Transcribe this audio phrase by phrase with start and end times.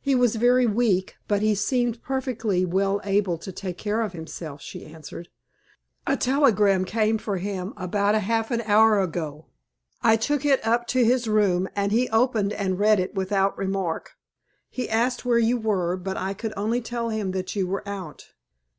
[0.00, 4.62] "He was very weak, but he seemed perfectly well able to take care of himself,"
[4.62, 5.28] she answered.
[6.06, 9.44] "A telegram came for him about half an hour ago.
[10.00, 14.12] I took it up to his room, and he opened and read it without remark.
[14.70, 18.28] He asked where you were, but I could only tell him that you were out.